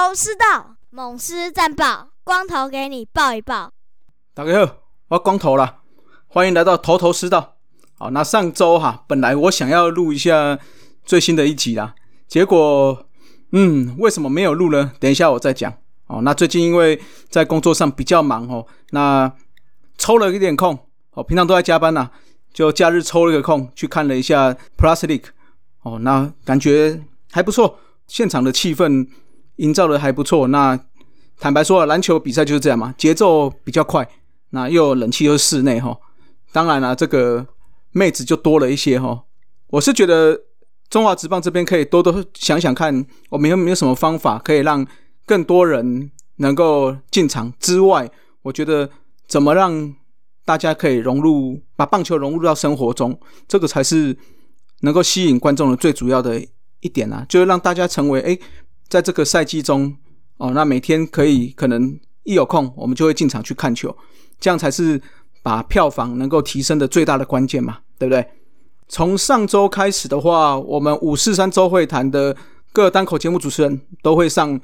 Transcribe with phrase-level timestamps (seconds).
[0.00, 3.70] 头头是道，猛狮战报，光头给你报一报。
[4.32, 4.76] 大家好，
[5.08, 5.80] 我光头啦，
[6.26, 7.56] 欢迎来到头头是道。
[7.98, 10.58] 好，那上周哈，本来我想要录一下
[11.04, 11.94] 最新的一集啦，
[12.26, 13.06] 结果，
[13.52, 14.90] 嗯，为什么没有录呢？
[14.98, 15.70] 等一下我再讲。
[16.06, 16.98] 哦，那最近因为
[17.28, 19.30] 在工作上比较忙哦，那
[19.98, 20.78] 抽了一点空，
[21.10, 22.08] 哦，平常都在加班呐，
[22.54, 25.24] 就假日抽了一个空去看了一下 Plus Leak。
[25.82, 29.06] 哦，那感觉还不错，现场的气氛
[29.60, 30.48] 营造的还不错。
[30.48, 30.78] 那
[31.38, 34.06] 坦白说啊，篮球比赛就是这样嘛，节奏比较快，
[34.50, 35.96] 那又有冷气又是室内哈，
[36.52, 37.46] 当然了，这个
[37.92, 39.24] 妹子就多了一些哈。
[39.68, 40.38] 我是觉得
[40.88, 44.86] 中华职棒这边可以多多想想看，我们有没有什么方法可以让
[45.24, 48.10] 更多人能够进场之外，
[48.42, 48.90] 我觉得
[49.26, 49.94] 怎么让
[50.44, 54.16] 大家可以融入，把棒球融入到生活中，这个才是。
[54.82, 56.42] 能够吸引观众的最主要的
[56.80, 58.38] 一点啊，就是让大家成为哎，
[58.90, 59.96] 在这个赛季中
[60.36, 63.96] 哦，那每天可以可能一有空，我们就会进场去看球，
[64.38, 65.00] 这样才是
[65.42, 68.22] 把票房能够提升的最大的关键嘛，对不对？
[68.88, 72.36] 从上周开始的话，我们五四三周会谈的
[72.72, 74.60] 各单口节目主持人都会上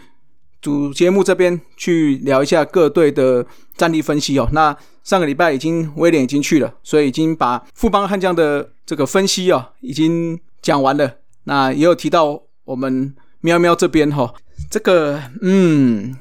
[0.60, 3.46] 主节目这边去聊一下各队的
[3.76, 4.46] 战力分析哦。
[4.52, 8.70] 那上个礼拜已经威廉已经去了，所以已经把富邦悍将的。
[8.86, 11.16] 这个分析哦，已经讲完了。
[11.42, 14.34] 那也有提到我们喵喵这边哈，
[14.70, 16.16] 这个嗯，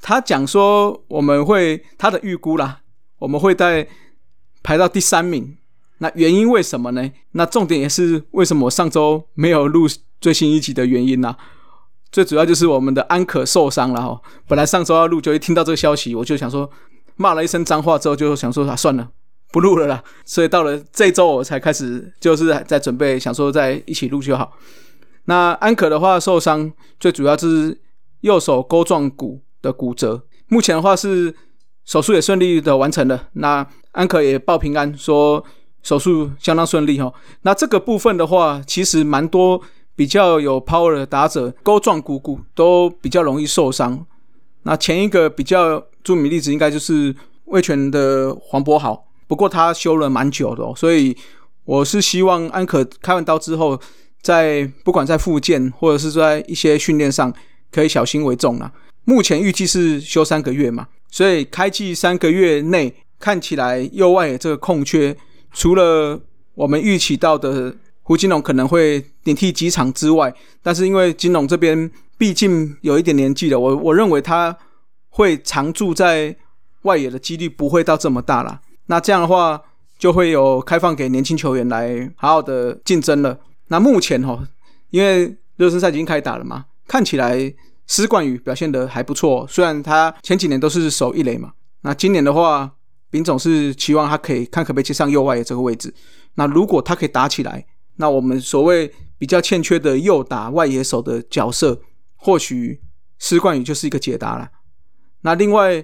[0.00, 2.80] 他讲说我们会他的预估啦，
[3.18, 3.86] 我们会在
[4.62, 5.56] 排到第三名。
[5.98, 7.10] 那原因为什么呢？
[7.32, 9.86] 那重点也是为什么我上周没有录
[10.20, 11.36] 最新一集的原因呢？
[12.10, 14.20] 最主要就是我们的安可受伤了哈。
[14.48, 16.68] 本来上周要录，就一听到这个消息，我就想说
[17.16, 19.10] 骂了一声脏话之后，就想说啊，算了。
[19.52, 24.50] 不录了啦，所以到了这周我才开始，就是在准备，想说在一起录就好。
[25.26, 27.80] 那安可的话受伤，最主要是
[28.22, 31.34] 右手钩状骨的骨折，目前的话是
[31.84, 33.28] 手术也顺利的完成了。
[33.34, 35.44] 那安可也报平安，说
[35.82, 37.12] 手术相当顺利哈。
[37.42, 39.60] 那这个部分的话，其实蛮多
[39.94, 44.04] 比较有 power 的打者，钩状骨骨都比较容易受伤。
[44.62, 47.14] 那前一个比较著名例子，应该就是
[47.46, 49.04] 魏权的黄博豪。
[49.26, 51.16] 不过他修了蛮久的，所以
[51.64, 53.80] 我是希望安可开完刀之后，
[54.22, 57.32] 在不管在复健或者是在一些训练上，
[57.70, 58.72] 可以小心为重了。
[59.04, 65.16] 目前预计是休三个月嘛，所以开季三个月内看起来右外野这个空缺，
[65.52, 66.20] 除了
[66.54, 70.32] 我们预期到的胡金龙可能会顶替几场之外，
[70.62, 74.56] 但是因为金龙这边毕竟有一点年纪了，我我认为他
[75.08, 76.36] 会常驻在
[76.82, 78.60] 外野的几率不会到这么大了。
[78.86, 79.60] 那这样的话，
[79.98, 83.36] 就会有开放给年轻球员来好好的竞争了。
[83.72, 84.46] 那目前哈，
[84.90, 87.50] 因为热身赛已经开始打了嘛，看起来
[87.86, 89.46] 施冠宇表现的还不错。
[89.48, 92.70] 虽然他前几年都是守一垒嘛，那今年的话，
[93.08, 95.94] 丙总是期望他可以看可不可以接上右外野这个位置。
[96.34, 97.64] 那如果他可以打起来，
[97.96, 101.80] 那我们所谓比较欠缺的右打外野手的角色，
[102.16, 102.82] 或许
[103.18, 104.50] 施冠宇就是一个解答了。
[105.22, 105.82] 那另外。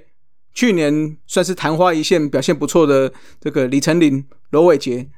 [0.54, 5.09] 去年算是昙花一现、表现不错的这个李成林、罗伟杰，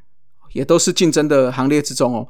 [0.53, 2.29] 也都是竞争的行列之中哦。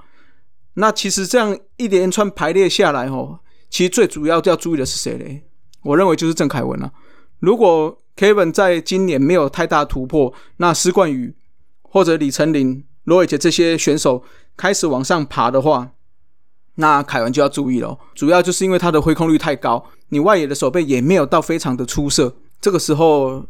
[0.80, 5.44] 那其实这样一连串排列下来哦，其实最主要要注意的是谁嘞？
[5.82, 6.90] 我认为就是郑凯文了。
[7.38, 11.34] 如果 Kevin 在今年没有太大突破，那施冠宇
[11.82, 14.24] 或者李成林、罗伟杰这些选手
[14.56, 15.92] 开始往上爬的话，
[16.76, 17.98] 那凯文就要注意了。
[18.14, 22.34] 主要就是因为他的挥空率太高，你外野的手背也没有到非常的出色。
[22.58, 23.44] 这个时候，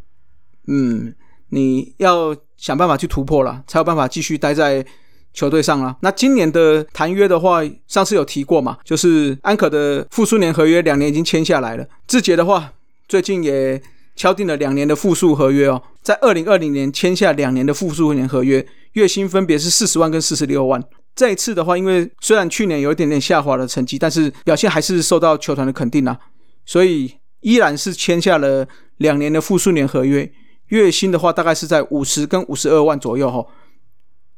[0.67, 1.15] 嗯，
[1.49, 4.85] 你要想办法去突破了，才有办法继续待在
[5.33, 5.95] 球队上了。
[6.01, 11.85] 那今年的谈约的话，上次有提过嘛，就是安可的复数年合约两年已经签下来了。
[12.07, 12.73] 志杰的话，
[13.07, 13.81] 最近也
[14.15, 20.83] 敲定了两年的复数合约哦，在二零二零年签下两年的复数年合约，月薪分别是四十万跟四十六万。
[21.15, 26.17] 这一次的话，因为虽然去年有一点点下滑的成绩，但是表现还是受到球团的肯定啊，
[26.65, 28.67] 所以依然是签下了。
[28.97, 30.31] 两年的复数年合约，
[30.67, 33.43] 月薪的话大概是在五十跟五十二万左右哈，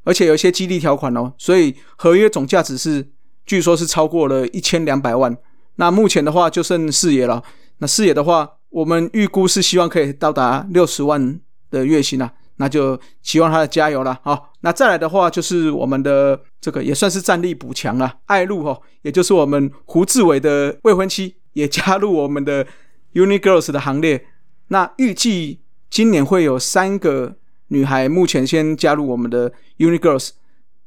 [0.03, 3.07] 而且有一些激励条款哦，所以合约总价值是
[3.45, 5.35] 据说是超过了一千两百万。
[5.75, 7.43] 那目前的话就剩四野了，
[7.79, 11.39] 那四野的话，我们预估是希望可以到达六十万
[11.71, 22.65] 的月薪啊，那就希望他的加油了好，那再来的话就是我们的这个也算是战力补强了，爱露哈，也就是我们胡志伟的未婚妻也加入我们的
[23.13, 24.25] Uni Girls 的行列。
[24.67, 25.59] 那预计
[25.89, 27.35] 今年会有三个
[27.73, 30.29] 女孩，目前先加入我们的 Uni Girls。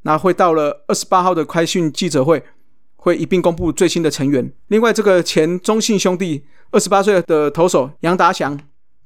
[0.03, 2.41] 那会到了二十八号的开训记者会，
[2.95, 4.53] 会一并公布最新的成员。
[4.69, 8.57] 另外，这个前中信兄弟二十八岁的投手杨达祥，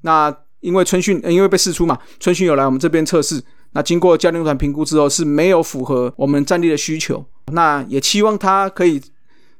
[0.02, 3.42] 那因为春训，因为被释出嘛，春训有来我们这边测试。
[3.72, 7.24] 那经过教练团评估之后，是没有符合我们战力的需求。
[7.52, 9.00] 那也期望他可以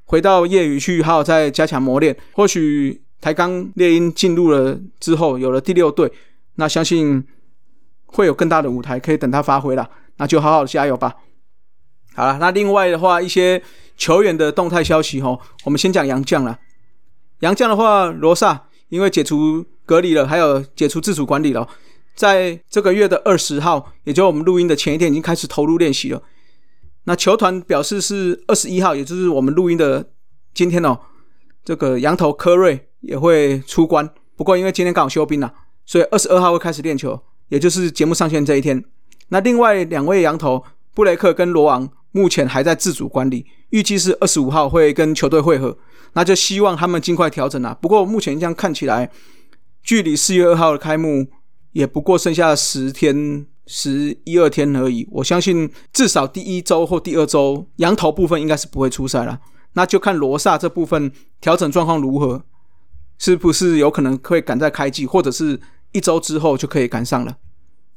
[0.05, 2.15] 回到业余去，好好再加强磨练。
[2.33, 6.13] 或许台钢猎鹰进入了之后，有了第六队，
[6.57, 7.25] 那相信
[8.12, 9.89] 会有更大的舞台可以等他发挥了。
[10.17, 11.17] 那就好好加油吧。
[12.15, 13.62] 好了，那另外的话，一些
[13.97, 16.59] 球员的动态消息哈，我们先讲杨将了。
[17.41, 21.67] 杨将的话，罗萨因为解除隔离了，还有解除自主管理了。
[22.15, 26.23] 在这个月的二十号，也就我们录音的前一天，已经开始投入练习了。
[27.05, 30.11] 那球团表示是二十一号，也就是我们录音的
[30.53, 30.99] 今天哦。
[31.65, 35.55] 这个羊头科瑞也会出关，不过因为今天刚好休兵了，
[35.87, 38.82] 所以二十二号会开始练球，也就是节目上线这一天。
[39.29, 40.64] 那另外两位羊头
[40.94, 45.76] 布雷克跟罗昂目前还在自主管理，预计是二十五号会跟球队会合，
[46.14, 47.76] 那就希望他们尽快调整啊。
[47.81, 49.11] 不过目前这样看起来，
[49.82, 51.26] 距离四月二号的开幕。
[51.73, 55.06] 也不过剩下十天、十一二天而已。
[55.08, 59.38] 我相信至少第一周或第二周，羊头部分应该是不会出赛了。
[59.75, 62.43] 那就看罗萨这部分调整状况如何，
[63.19, 65.61] 是不是有可能会赶在开季，或者是
[65.93, 67.37] 一周之后就可以赶上了。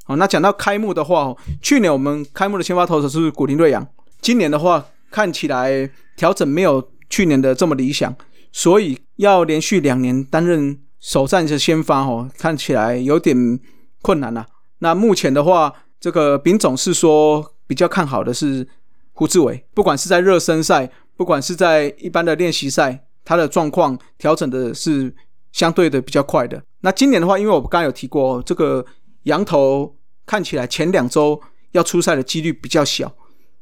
[0.04, 3.86] 好，那讲到开幕的话，去年我们开幕的先发投手是古林瑞阳，
[4.20, 8.14] 今年的话看起来调整没有去年的这么理想，
[8.52, 10.78] 所以要连续两年担任。
[11.00, 13.60] 首战是先发哦，看起来有点
[14.00, 14.46] 困难呐。
[14.78, 15.70] 那目前的话，
[16.00, 18.66] 这个丙总是说比较看好的是
[19.12, 25.14] 胡志伟，不管是在热身赛，不管是在一般的练习赛，他的状况调整的是
[25.54, 26.60] 相对的比较快的。
[26.80, 28.84] 那今年的话，因为我刚刚有提过，这个
[29.22, 29.96] 羊头
[30.26, 31.40] 看起来前两周
[31.70, 33.10] 要出赛的几率比较小，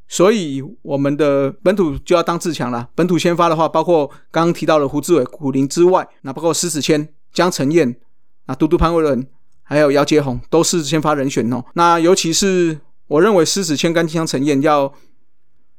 [0.09, 2.89] 所以我们的本土就要当自强了。
[2.95, 7.09] 本土先发的话，包括刚刚提到的胡志伟、古林之外，那包括施子谦。
[7.33, 7.97] 江承彦、
[8.45, 9.27] 啊，嘟嘟潘威伦，
[9.63, 11.65] 还有姚杰宏都是先发人选哦。
[11.73, 14.93] 那尤其是我认为狮子谦跟江承彦要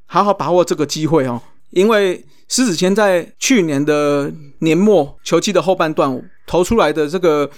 [0.07, 1.39] 好好把握这个机会哦，
[1.69, 7.49] 因为狮子谦在去年的年末球季的后半段投出来的这个，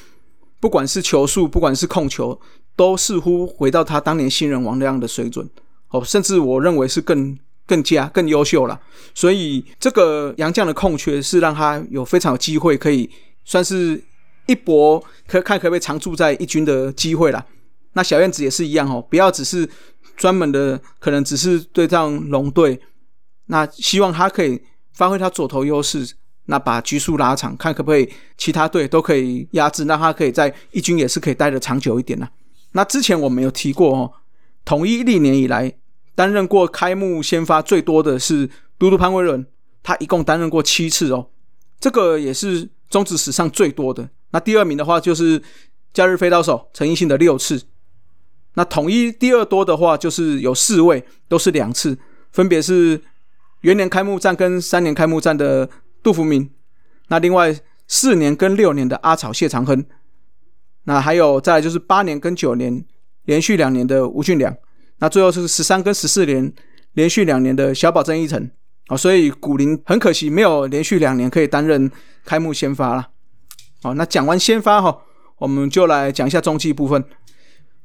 [0.62, 2.39] 不管是球速，不管是控球，
[2.77, 5.50] 都似乎回到他当年新人王那样的水准
[5.89, 7.38] 哦，甚至我认为是更
[7.68, 8.80] 更加更优秀了。
[9.13, 13.09] 所以这个杨将的空缺是让他有非常有机会可以。
[13.44, 14.01] 算是
[14.45, 17.45] 一搏，可看可不可以常驻在一军的机会啦。
[17.91, 19.69] 那小燕子也是一样哦，不要只是
[20.15, 22.80] 专门的，可能只是对战龙队。
[23.48, 24.62] 那希望他可以
[24.95, 26.15] 发挥他左投优势，
[26.45, 32.27] 那把局数拉长，看可不可以其他队都可以压制，那他可以在一军也是可以待的长久一点呢。
[32.71, 34.12] 那之前我们有提过哦，
[34.65, 35.71] 统一历年以来
[36.15, 38.50] 担任过开幕先发最多的是
[38.80, 39.45] 嘟嘟潘威伦，
[39.83, 41.27] 他一共担任过七次哦，
[41.80, 42.69] 这个也是。
[42.88, 45.41] 中职史上最多的那第二名的话就是
[45.91, 47.59] 假日飞刀手陈奕迅的六次，
[48.53, 51.98] 那统一第二多的话就是有四位都是两次，
[52.31, 53.01] 分别是
[53.65, 55.67] 元年开幕战跟三年开幕战的
[56.03, 56.48] 杜福明，
[57.07, 59.84] 那另外四年跟六年的阿草谢长亨，
[60.84, 62.86] 那还有再就是八年跟九年
[63.24, 64.55] 连续两年的吴俊良，
[65.00, 66.53] 那最后是十三跟十四年
[66.93, 68.51] 连续两年的小宝郑一成。
[68.89, 71.89] 哦，所以古林很可惜没有连续两年可以担任
[72.24, 73.10] 开幕先发了。
[73.81, 74.95] 好，那讲完先发哈，
[75.39, 77.03] 我们就来讲一下中继部分。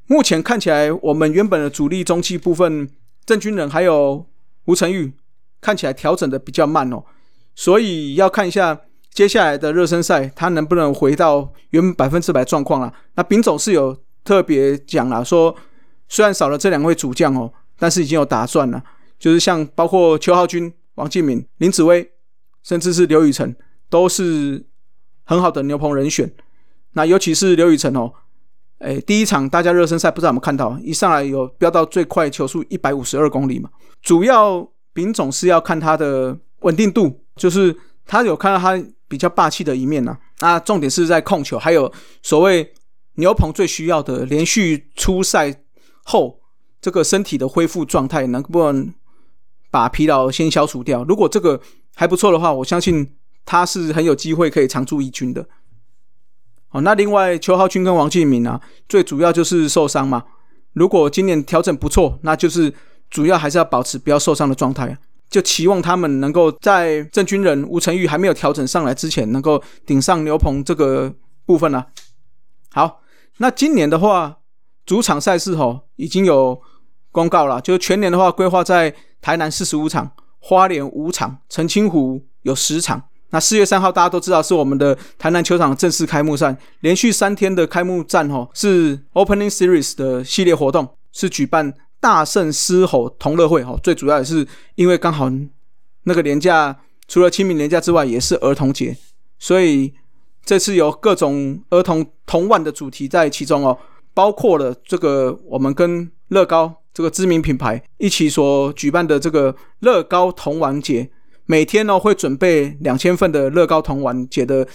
[0.05, 2.87] 目前看起来，我们原本的主力中继部分
[3.25, 4.27] 郑军人还有
[4.65, 5.11] 吴成玉
[5.61, 7.01] 看起来调整的比较慢哦，
[7.55, 8.77] 所以要看一下
[9.13, 12.93] 接下来的热身赛他能不能回到原百分之百状况了。
[13.15, 15.55] 那丙总是有特别讲了，说
[16.09, 18.83] 虽然少了这两位主将哦，但是已经有打算了，
[19.17, 20.73] 就是像包括邱浩军。
[20.95, 22.11] 王敬敏、林子威，
[22.63, 23.55] 甚至是刘宇辰，
[23.89, 24.65] 都是
[25.23, 26.29] 很好的牛棚人选。
[26.91, 28.11] 那尤其是刘宇辰哦，
[28.79, 33.69] 哎，第一场大家热身赛不知道有没有看到，一上来有飙到最快球速一百五十二公里嘛。
[34.01, 40.17] 主要丙总是要看他的稳定度，就是他有看到他比较霸气的一面呐。
[40.39, 42.73] 那重点是在控球，还有所谓
[43.15, 45.63] 牛棚最需要的连续出赛
[46.03, 46.39] 后
[46.81, 48.93] 这个身体的恢复状态，能不能？
[49.73, 51.01] 把疲劳先消除掉。
[51.05, 51.61] 如果这个
[51.95, 55.47] 还不错的话，我相信他是很有机会可以常驻一军的。
[56.67, 60.25] 好，那另外邱浩军跟王敬敏啊，最主要就是受伤嘛。
[60.73, 62.73] 如果今年调整不错，那就是
[63.11, 64.97] 主要还是要保持不要受伤的状态。
[65.29, 71.13] 就期望他们能够在郑军人、吴成玉还没有调整上来之前，能够顶上牛棚这个
[71.45, 71.85] 部分呢。
[72.71, 73.01] 好，
[73.37, 74.39] 那今年的话，
[74.85, 76.59] 主场赛事吼已经有
[77.11, 78.95] 公告了，就是全年的话规划在。
[79.21, 83.03] 台南四十五场，花莲五场，澄清湖有十场。
[83.29, 91.71] 那四月三号大家都知道是我们的台南球场正式开幕战，连续三天的开幕战哦，是 Opening Series 的系列活动，是举办
[92.01, 93.79] 大圣狮吼同乐会哦。
[93.81, 95.31] 最主要也是因为刚好
[96.03, 96.77] 那个年假
[97.07, 98.97] 除了清明年假之外，也是儿童节，
[99.39, 99.93] 所以
[100.43, 103.77] 这次有各种儿童童玩的主题在其中哦，
[104.13, 111.09] 包括了这个我们跟乐高这个知名品牌一起所举办的这个乐高童玩节。
[111.45, 114.65] 每天呢会准备两千份的乐高童玩节的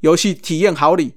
[0.00, 1.12] 游戏体验好礼，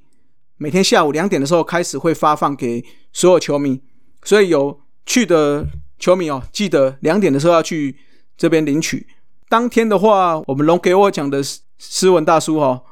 [0.58, 2.84] 每天下午两点的时候开始会发放给
[3.14, 3.82] 所有球迷，
[4.24, 5.66] 所以有去的
[5.98, 7.98] 球迷哦，记得两点的时候要去
[8.38, 9.08] 这边领取。
[9.50, 11.42] 当天的话，我们龙给我讲的
[11.80, 12.84] 斯文大叔哈，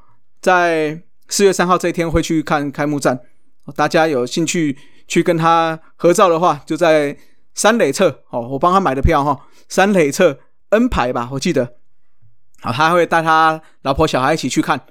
[0.41, 3.19] 在四月三号这一天会去看开幕战，
[3.75, 7.17] 大家有兴趣去跟他合照的话，就在
[7.53, 11.75] 三垒侧哦，我帮他买的票哈，三垒侧 N 排吧，我记得。
[12.61, 14.85] 好，他会带他老婆小孩一起去看，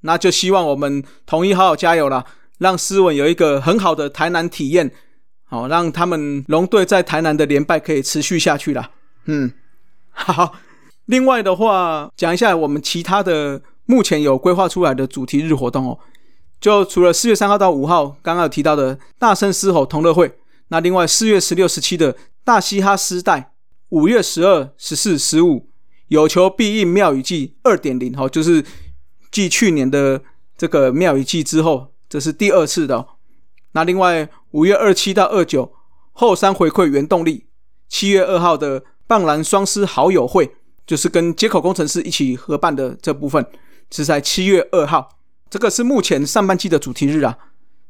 [0.00, 2.26] 那就希望我们统一好好加油了，
[2.58, 4.90] 让斯文有一个很好的台南体验，
[5.50, 8.90] 好让他们龙队在台南的连败可以持续下去啦。
[9.26, 9.52] 嗯，
[10.08, 10.54] 好。
[11.06, 15.98] 另外的话，讲一下我们其他的目前有规划出来的主题日活动哦，
[16.60, 20.38] 就除了四月三号到五号刚刚有提到的大声狮吼同乐会，
[20.68, 23.52] 那另外四月十六、十七的大嘻哈时代，
[23.88, 25.68] 五月十二、十四、十五。
[26.08, 28.64] 有求必应妙语季二点零，哈，就是
[29.30, 30.20] 继去年的
[30.58, 33.06] 这个妙语季之后，这是第二次的。
[33.72, 35.72] 那另外五月二七到二九
[36.12, 37.46] 后山回馈原动力，
[37.88, 43.44] 七月二号的棒篮双狮好友会，就是跟接口工程师一起合办的这部分，
[43.90, 45.08] 是在七月二号。
[45.48, 47.36] 这个是目前上半季的主题日啊。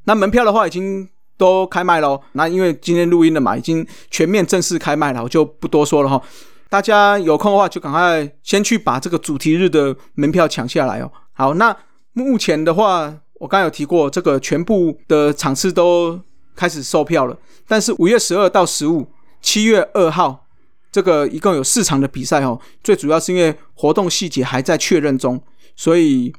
[0.05, 6.23] 那门票的话已经都开卖了，那因为今天录音了嘛，已经全面正式开卖了，我就不多说了哈。
[6.69, 11.11] 大家有空的话，就赶快先去把这个主题日的门票抢下来哦。
[11.33, 11.77] 好，那
[12.13, 16.21] 目前的话，我刚有提过，这个全部的场次都
[16.55, 17.39] 开始售票了。
[17.67, 19.07] 但是五月十二到十五，
[19.41, 20.47] 七月二号，
[20.91, 22.61] 这个一共有四场的比赛哦。
[22.83, 25.43] 最主要是因为活动细节还在确认中，
[25.77, 26.33] 所以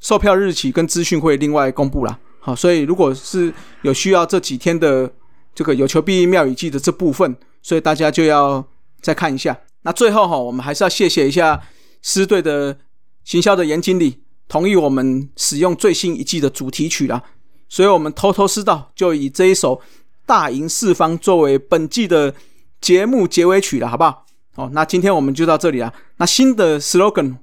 [0.00, 2.18] 售票日期跟资讯会另外公布了。
[2.40, 3.52] 好，所以如果是
[3.82, 5.12] 有需要这几天的
[5.54, 8.66] 这个有求必应妙语记的这部分，所以大家就要。
[9.02, 11.58] 再看一下，那最后哈，我们还是要谢谢一下
[12.02, 12.76] 狮队的
[13.24, 17.22] 行销的严经理，同意我们使用最新一季的主题曲啦。
[17.70, 19.76] 所以，我们偷偷知道，就以这一首
[20.26, 22.34] 《大赢四方》作为本季的
[22.80, 24.26] 节目结尾曲了，好不好？
[24.56, 25.94] 哦，那今天我们就到这里了。
[26.16, 27.36] 那新的 slogan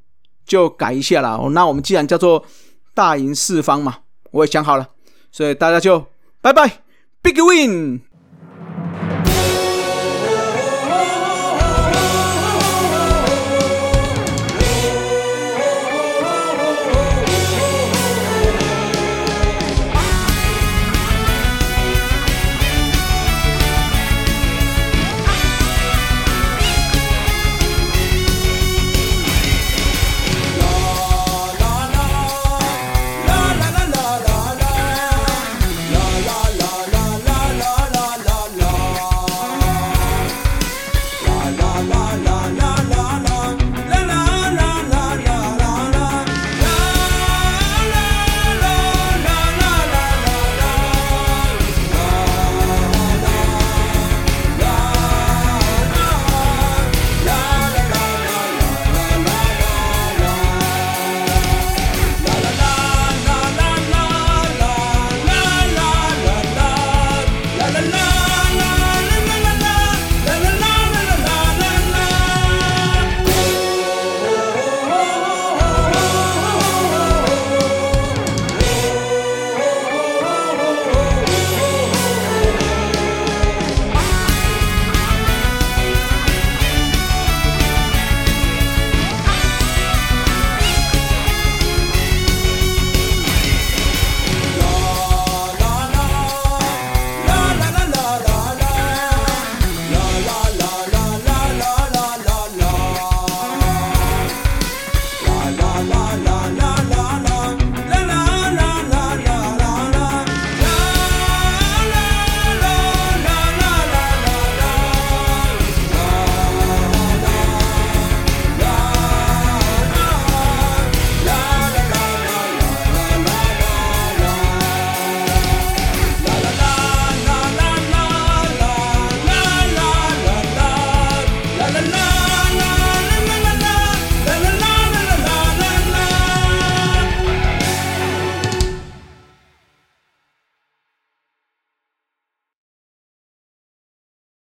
[0.45, 1.49] 就改一下了。
[1.51, 2.45] 那我们既然叫做
[2.93, 3.99] “大赢四方”嘛，
[4.31, 4.89] 我也想好了，
[5.31, 6.05] 所以大家就
[6.41, 6.83] 拜拜
[7.21, 8.01] ，Big Win。